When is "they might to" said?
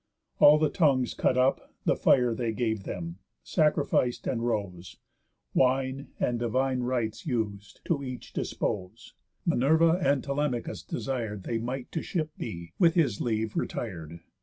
11.43-12.01